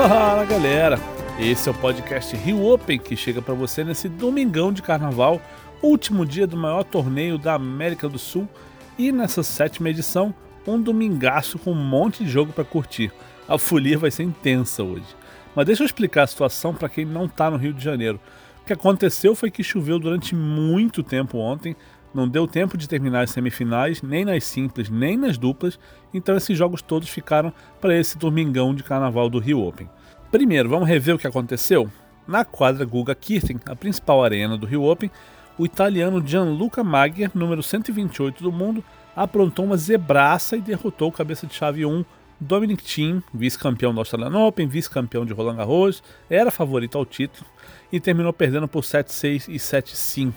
[0.00, 0.96] Fala galera,
[1.40, 5.42] esse é o podcast Rio Open que chega para você nesse domingão de carnaval,
[5.82, 8.48] último dia do maior torneio da América do Sul
[8.96, 10.32] e nessa sétima edição,
[10.64, 13.10] um domingaço com um monte de jogo para curtir.
[13.48, 15.16] A folia vai ser intensa hoje.
[15.52, 18.20] Mas deixa eu explicar a situação para quem não está no Rio de Janeiro.
[18.62, 21.74] O que aconteceu foi que choveu durante muito tempo ontem,
[22.14, 25.78] não deu tempo de terminar as semifinais, nem nas simples, nem nas duplas,
[26.12, 29.88] então esses jogos todos ficaram para esse domingão de carnaval do Rio Open.
[30.30, 31.90] Primeiro, vamos rever o que aconteceu?
[32.26, 35.10] Na quadra Guga Kirten, a principal arena do Rio Open,
[35.58, 38.84] o italiano Gianluca Magher, número 128 do mundo,
[39.16, 42.04] aprontou uma zebraça e derrotou o cabeça de chave 1
[42.40, 47.44] Dominic Thiem, vice-campeão do Australian Open, vice-campeão de Roland Garros, era favorito ao título
[47.90, 50.34] e terminou perdendo por 7-6 e 7-5.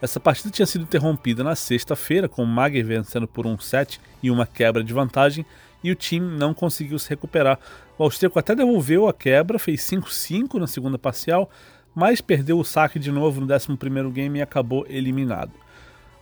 [0.00, 4.30] Essa partida tinha sido interrompida na sexta-feira, com o Mager vencendo por um set e
[4.30, 5.44] uma quebra de vantagem,
[5.82, 7.58] e o time não conseguiu se recuperar.
[7.98, 11.50] O austríaco até devolveu a quebra, fez 5-5 na segunda parcial,
[11.92, 15.50] mas perdeu o saque de novo no 11 game e acabou eliminado.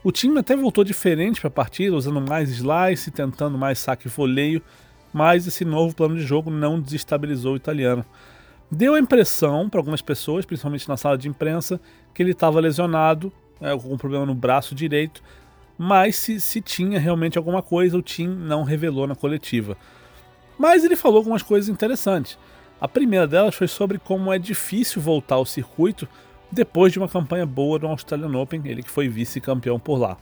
[0.03, 4.11] O time até voltou diferente para a partida, usando mais slice, tentando mais saque e
[4.11, 4.63] voleio,
[5.13, 8.05] mas esse novo plano de jogo não desestabilizou o italiano.
[8.71, 11.79] Deu a impressão para algumas pessoas, principalmente na sala de imprensa,
[12.15, 13.31] que ele estava lesionado
[13.61, 15.23] é, com um problema no braço direito,
[15.79, 19.77] mas se, se tinha realmente alguma coisa, o Tim não revelou na coletiva.
[20.59, 22.39] Mas ele falou algumas coisas interessantes.
[22.81, 26.09] A primeira delas foi sobre como é difícil voltar ao circuito
[26.51, 30.17] depois de uma campanha boa no Australian Open, ele que foi vice-campeão por lá.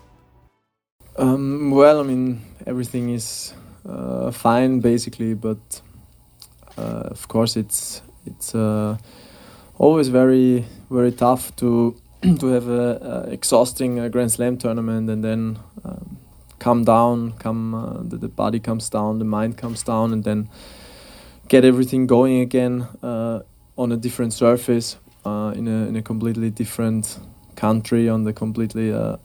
[1.17, 5.83] Um, well, I mean, everything is uh, fine basically, but
[6.77, 8.97] uh, of course it's it's uh,
[9.78, 11.94] always very very tough to
[12.41, 16.17] to have a, a exhausting uh, Grand Slam tournament and then um,
[16.59, 20.49] come down, come uh, the, the, body comes down, the mind comes down, and then
[21.49, 23.41] get everything going again uh,
[23.77, 24.97] on a different surface
[25.27, 27.19] uh, in a in a completely different
[27.57, 29.17] country on the completely uh,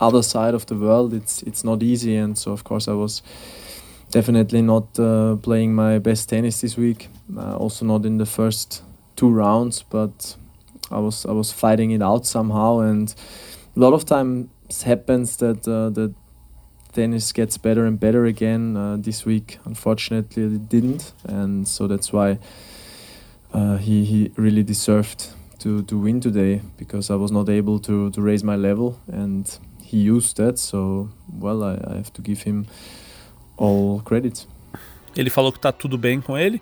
[0.00, 1.14] other side of the world.
[1.14, 3.22] It's it's not easy, and so of course I was
[4.10, 7.08] definitely not uh, playing my best tennis this week.
[7.36, 8.82] also not in the first
[9.14, 10.36] two rounds, but
[10.90, 13.14] I was I was fighting it out somehow, and
[13.76, 14.48] a lot of times
[14.84, 16.12] happens that uh, the
[16.92, 18.76] tennis gets better and better again.
[18.76, 22.38] Uh, this week, unfortunately, it didn't, and so that's why
[23.52, 28.10] uh, he he really deserved to to win today because I was not able to
[28.10, 30.58] to raise my level, and he used that.
[30.58, 31.08] So
[31.40, 32.66] well, I, I have to give him
[33.56, 34.46] all credit.
[35.16, 36.60] Ele falou que tá tudo bem com ele.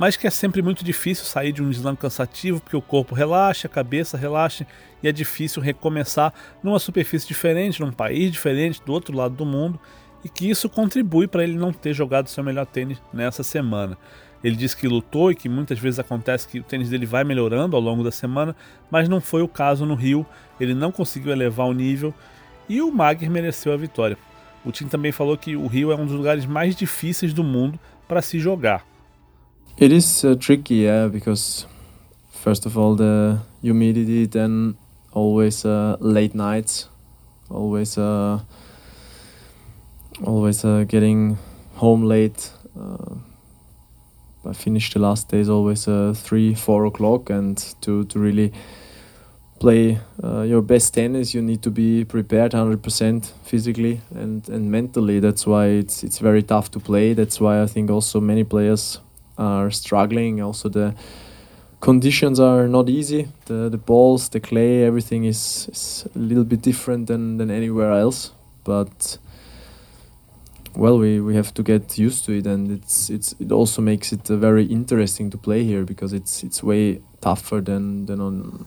[0.00, 3.68] Mas que é sempre muito difícil sair de um slam cansativo porque o corpo relaxa,
[3.68, 4.66] a cabeça relaxa
[5.02, 9.78] e é difícil recomeçar numa superfície diferente, num país diferente, do outro lado do mundo,
[10.24, 13.98] e que isso contribui para ele não ter jogado seu melhor tênis nessa semana.
[14.42, 17.76] Ele disse que lutou e que muitas vezes acontece que o tênis dele vai melhorando
[17.76, 18.56] ao longo da semana,
[18.90, 20.24] mas não foi o caso no Rio.
[20.58, 22.14] Ele não conseguiu elevar o nível
[22.66, 24.16] e o Magner mereceu a vitória.
[24.64, 27.78] O time também falou que o Rio é um dos lugares mais difíceis do mundo
[28.08, 28.88] para se jogar.
[29.78, 31.66] It is uh, tricky, yeah, because
[32.32, 34.76] first of all the humidity, then
[35.12, 36.88] always uh, late nights,
[37.48, 38.40] always uh,
[40.24, 41.38] always uh, getting
[41.76, 42.50] home late.
[42.78, 43.14] Uh,
[44.46, 48.52] I finish the last days always uh, three, four o'clock, and to to really
[49.60, 55.20] play uh, your best tennis, you need to be prepared 100% physically and, and mentally.
[55.20, 57.14] That's why it's it's very tough to play.
[57.14, 59.00] That's why I think also many players
[59.40, 60.40] are struggling.
[60.40, 60.94] Also, the
[61.80, 63.28] conditions are not easy.
[63.46, 67.92] The the balls, the clay, everything is, is a little bit different than, than anywhere
[67.92, 68.32] else.
[68.64, 69.18] But
[70.76, 74.12] well, we, we have to get used to it, and it's it's it also makes
[74.12, 78.64] it uh, very interesting to play here because it's it's way tougher than than on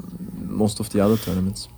[0.50, 1.70] most of the other tournaments.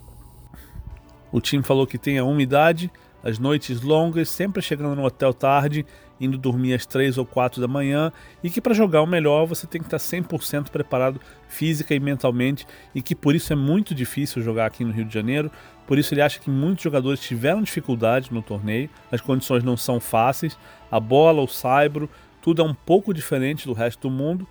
[1.32, 2.90] O time falou que tem a umidade,
[3.26, 5.84] as noites longas, sempre chegando no hotel tarde
[6.20, 8.12] indo dormir às 3 ou 4 da manhã
[8.42, 12.66] e que para jogar o melhor você tem que estar 100% preparado física e mentalmente
[12.94, 15.50] e que por isso é muito difícil jogar aqui no Rio de Janeiro.
[15.86, 19.98] Por isso ele acha que muitos jogadores tiveram dificuldade no torneio, as condições não são
[19.98, 20.56] fáceis,
[20.90, 22.08] a bola, o saibro,
[22.40, 24.46] tudo é um pouco diferente do resto do mundo,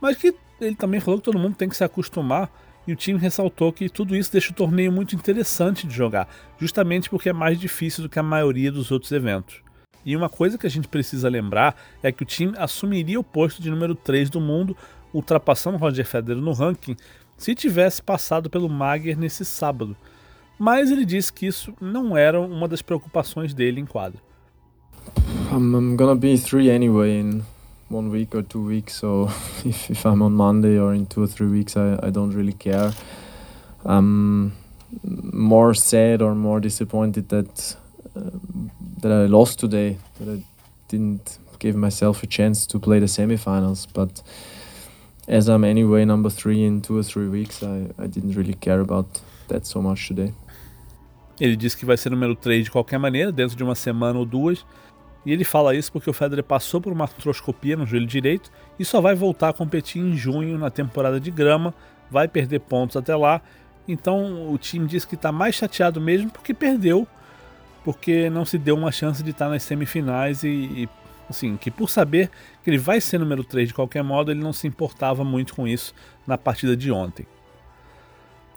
[0.00, 2.50] mas que ele também falou que todo mundo tem que se acostumar
[2.86, 6.28] e o time ressaltou que tudo isso deixa o torneio muito interessante de jogar,
[6.58, 9.60] justamente porque é mais difícil do que a maioria dos outros eventos.
[10.04, 13.60] E uma coisa que a gente precisa lembrar é que o time assumiria o posto
[13.60, 14.76] de número 3 do mundo,
[15.12, 16.96] ultrapassando Roger Federer no ranking,
[17.36, 19.96] se tivesse passado pelo Mager nesse sábado.
[20.58, 24.20] Mas ele disse que isso não era uma das preocupações dele em quadra.
[25.52, 27.42] I'm, I'm gonna be three anyway in
[27.88, 28.94] one week or two weeks.
[28.94, 29.24] So
[29.64, 32.52] if, if I'm on Monday or in two or three weeks, I, I don't really
[32.52, 32.92] care.
[33.84, 34.52] I'm
[35.02, 37.76] more sad or more disappointed that
[38.16, 38.30] uh,
[39.02, 39.98] that I lost today.
[40.18, 40.44] That I
[40.88, 43.86] didn't give myself a chance to play the semifinals.
[43.92, 44.22] But
[45.28, 48.80] as I'm anyway number three in two or three weeks, I, I didn't really care
[48.80, 50.32] about that so much today.
[51.38, 54.24] Ele disse que vai ser número 3 de qualquer maneira, dentro de uma semana ou
[54.24, 54.64] duas.
[55.26, 58.84] E ele fala isso porque o Federer passou por uma artroscopia no joelho direito e
[58.84, 61.74] só vai voltar a competir em junho na temporada de grama,
[62.08, 63.42] vai perder pontos até lá.
[63.88, 67.08] Então o time diz que está mais chateado mesmo porque perdeu,
[67.84, 70.88] porque não se deu uma chance de estar nas semifinais e, e
[71.28, 72.30] assim, que por saber
[72.62, 75.66] que ele vai ser número 3 de qualquer modo, ele não se importava muito com
[75.66, 75.92] isso
[76.24, 77.26] na partida de ontem.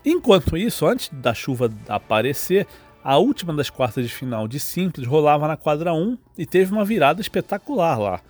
[0.05, 2.67] Enquanto isso, antes da chuva aparecer,
[3.09, 6.85] a última das quartas de final de simples rolava na quadra 1 e teve uma
[6.85, 8.21] virada espetacular lá.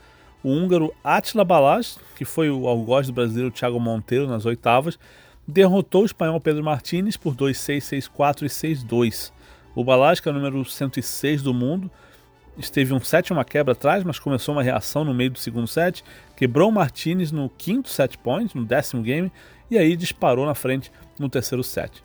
[0.41, 4.97] O húngaro Attila Balázs, que foi o algoz do brasileiro Thiago Monteiro nas oitavas,
[5.45, 9.33] derrotou o espanhol Pedro Martínez por 2-6, 6-4 e 6-2.
[9.75, 11.91] O Balázs, que é o número 106 do mundo,
[12.57, 16.05] esteve um set uma quebra atrás, mas começou uma reação no meio do segundo set,
[16.37, 19.29] quebrou o Martinez no quinto set point, no décimo game,
[19.69, 20.89] e aí disparou na frente
[21.19, 22.01] no terceiro set.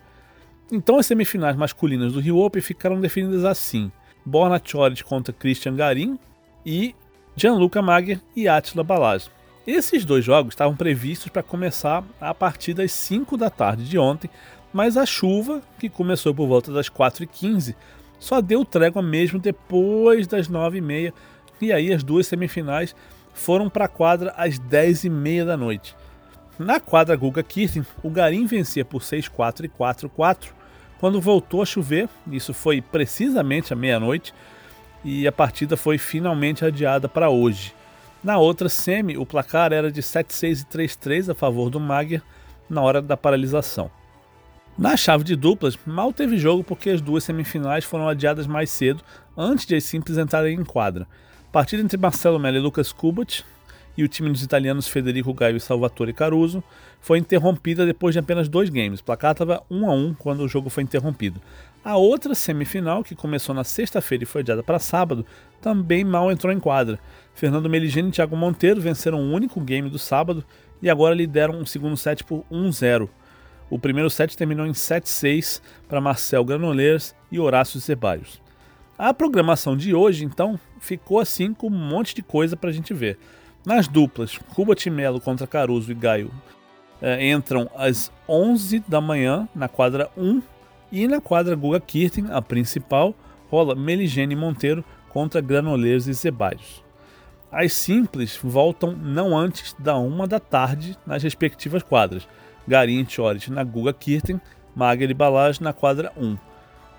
[0.75, 3.93] Então as semifinais masculinas do Rio Open ficaram definidas assim:
[4.26, 6.19] Borna Choric contra Christian Garin
[6.67, 6.97] e
[7.37, 9.31] Gianluca Magher e Attila Balazs.
[9.65, 14.29] Esses dois jogos estavam previstos para começar a partir das 5 da tarde de ontem,
[14.73, 17.77] mas a chuva, que começou por volta das 4h15,
[18.19, 21.12] só deu trégua mesmo depois das 9h30,
[21.61, 22.97] e aí as duas semifinais
[23.32, 25.94] foram para a quadra às 10h30 da noite.
[26.59, 30.64] Na quadra Guga Kirten, o Garim vencia por 6-4 e 4-4.
[31.05, 34.33] Quando voltou a chover, isso foi precisamente à meia-noite,
[35.05, 37.75] e a partida foi finalmente adiada para hoje.
[38.23, 42.23] Na outra semi, o placar era de 7-6 e 3-3 a favor do Magyar
[42.71, 43.91] na hora da paralisação.
[44.79, 49.05] Na chave de duplas, mal teve jogo porque as duas semifinais foram adiadas mais cedo,
[49.37, 51.06] antes de as simples entrarem em quadra.
[51.53, 53.45] Partida entre Marcelo Mello e Lucas Kubat
[53.96, 56.62] e o time dos italianos Federico Gaio e Salvatore Caruso
[57.00, 59.00] foi interrompida depois de apenas dois games.
[59.00, 61.41] O placar estava 1 a 1 quando o jogo foi interrompido.
[61.85, 65.26] A outra semifinal, que começou na sexta-feira e foi adiada para sábado,
[65.61, 66.99] também mal entrou em quadra.
[67.35, 70.44] Fernando Meligeni e Thiago Monteiro venceram o único game do sábado
[70.81, 73.08] e agora lideram um segundo set por 1-0.
[73.69, 78.41] O primeiro set terminou em 7-6 para Marcel Granollers e Horácio Ceballos.
[78.96, 82.94] A programação de hoje, então, ficou assim com um monte de coisa para a gente
[82.94, 83.19] ver.
[83.65, 86.31] Nas duplas, Cuba Timelo contra Caruso e Gaio
[87.01, 90.43] é, entram às 11 da manhã na quadra 1
[90.93, 93.15] e na quadra Guga Kirten, a principal,
[93.51, 96.85] rola Meligene Monteiro contra Granoleiros e Zebaios.
[97.51, 102.29] As simples voltam não antes da 1 da tarde nas respectivas quadras.
[102.69, 104.41] Garim Chorit na Guga Kirten,
[104.75, 106.37] Mager e Balaj na quadra 1.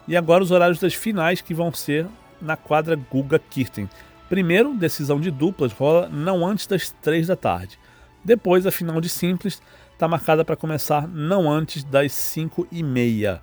[0.07, 2.07] E agora os horários das finais que vão ser
[2.41, 3.87] na quadra Guga Kirten.
[4.29, 7.79] Primeiro, decisão de duplas rola não antes das 3 da tarde.
[8.23, 9.61] Depois, a final de simples
[9.93, 13.41] está marcada para começar não antes das 5 e meia.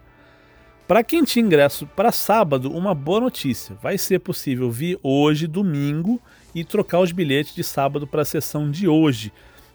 [0.88, 6.20] Para quem tinha ingresso para sábado, uma boa notícia: vai ser possível vir hoje, domingo,
[6.54, 9.32] e trocar os bilhetes de sábado para a sessão de hoje.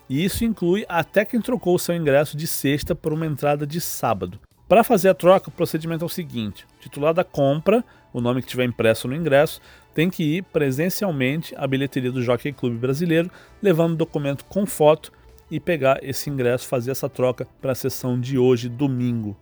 [0.10, 4.40] E isso inclui até quem trocou seu ingresso de sexta por uma entrada de sábado.
[4.68, 8.48] Para fazer a troca, o procedimento é o seguinte: titular da compra, o nome que
[8.48, 9.62] tiver impresso no ingresso,
[9.98, 15.12] tem que ir presencialmente à bilheteria do Jockey Clube Brasileiro, levando documento com foto
[15.50, 19.36] e pegar esse ingresso, fazer essa troca para a sessão de hoje, domingo.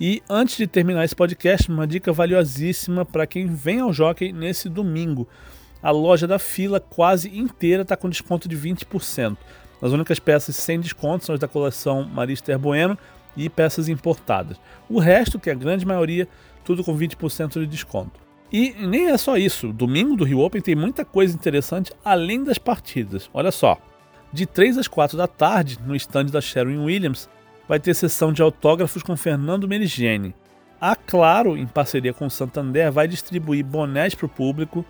[0.00, 4.68] E antes de terminar esse podcast, uma dica valiosíssima para quem vem ao Jockey nesse
[4.68, 5.26] domingo.
[5.82, 9.36] A loja da fila quase inteira está com desconto de 20%.
[9.82, 12.96] As únicas peças sem desconto são as da coleção Marister Bueno
[13.36, 14.56] e peças importadas.
[14.88, 16.28] O resto, que é a grande maioria,
[16.64, 18.25] tudo com 20% de desconto.
[18.52, 22.58] E nem é só isso, domingo do Rio Open tem muita coisa interessante além das
[22.58, 23.28] partidas.
[23.34, 23.78] Olha só,
[24.32, 27.28] de 3 às 4 da tarde, no stand da Sherwin Williams,
[27.68, 30.34] vai ter sessão de autógrafos com Fernando Merigene.
[30.80, 34.84] A Claro, em parceria com o Santander, vai distribuir bonés para o público.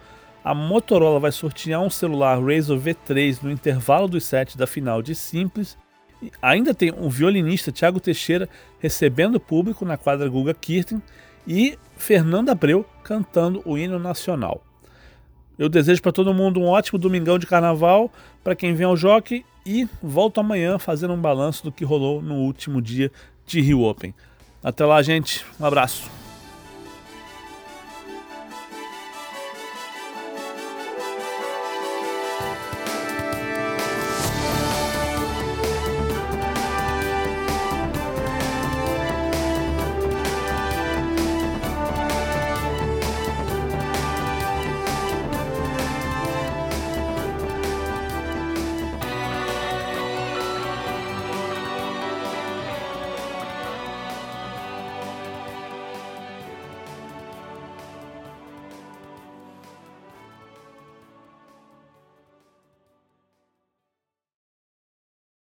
[0.45, 5.15] A Motorola vai sortear um celular Razr V3 no intervalo dos sets da final de
[5.15, 5.79] Simples.
[6.23, 8.49] E ainda tem um violinista, Thiago Teixeira,
[8.81, 11.01] recebendo o público na quadra Guga Kirten
[11.47, 14.63] e Fernando Abreu cantando o hino nacional.
[15.59, 18.13] Eu desejo para todo mundo um ótimo domingão de carnaval,
[18.45, 22.35] para quem vem ao Jockey e volto amanhã fazendo um balanço do que rolou no
[22.35, 23.11] último dia
[23.47, 24.15] de Rio Open.
[24.63, 25.45] Até lá, gente.
[25.59, 26.16] Um abraço.